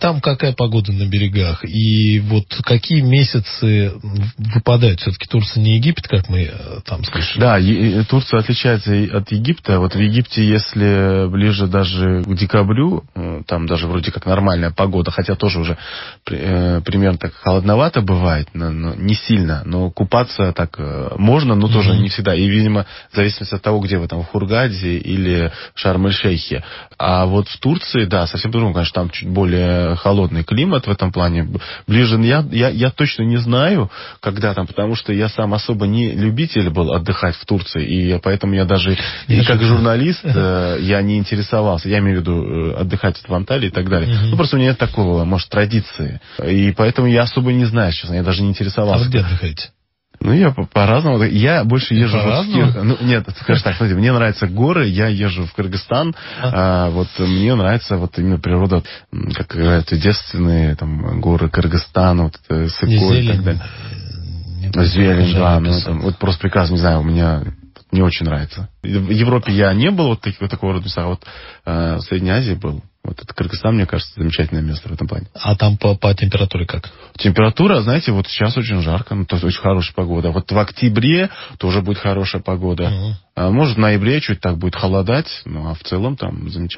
[0.00, 1.64] там какая погода на берегах?
[1.64, 3.92] И вот какие месяцы
[4.38, 5.00] выпадают?
[5.00, 7.40] Все-таки Турция не Египет, как мы э, там слышали.
[7.40, 9.78] Да, Турция отличается от Египта.
[9.78, 15.10] Вот в Египте, если ближе даже к декабрю, э, там даже вроде как нормальная погода,
[15.10, 15.76] хотя тоже уже
[16.30, 20.78] э, примерно так холодновато бывает, но, но не сильно, но купаться так
[21.18, 21.98] можно, но тоже mm-hmm.
[21.98, 22.34] не всегда.
[22.34, 26.64] И, видимо, в зависимости от того, где вы там, в Хургаде или Шарм-эль-Шейхе.
[26.98, 31.12] А вот в Турции, да, совсем по-другому, конечно, там чуть более холодный климат в этом
[31.12, 31.48] плане.
[31.86, 36.12] Ближе я, я, я точно не знаю, когда там, потому что я сам особо не
[36.12, 38.96] любитель был отдыхать в Турции, и поэтому я даже
[39.28, 41.88] и как журналист э, я не интересовался.
[41.88, 44.18] Я имею в виду э, отдыхать в Анталии и так далее.
[44.24, 46.20] Ну, просто у меня нет такого, может, традиции.
[46.44, 49.04] И поэтому я особо не знаю, честно, я даже не интересовался.
[49.04, 49.70] А вы где отдыхаете?
[50.22, 51.22] Ну, я по-разному.
[51.24, 52.78] я больше езжу в ски.
[52.82, 56.14] Ну, нет, скажешь так, смотрите, мне нравятся горы, я езжу в Кыргызстан.
[56.42, 56.88] А.
[56.88, 58.82] А, вот мне нравится вот именно природа,
[59.34, 63.62] как говорят, девственные там, горы Кыргызстана, вот это Сыкой и так далее.
[64.58, 67.42] Не зелень, да, ну, там, вот просто прекрасно, не знаю, у меня
[67.90, 68.68] не очень нравится.
[68.82, 71.24] В Европе я не был вот, таких, вот такого рода места, а вот
[71.64, 72.82] э, в Средней Азии был.
[73.02, 75.26] Вот это Кыргызстан, мне кажется, замечательное место в этом плане.
[75.34, 76.90] А там по, по температуре как?
[77.16, 80.30] Температура, знаете, вот сейчас очень жарко, ну, то есть очень хорошая погода.
[80.30, 82.84] Вот в октябре тоже будет хорошая погода.
[82.84, 83.14] Угу.
[83.36, 86.70] А может, в ноябре чуть так будет холодать, ну, а в целом там замечательно.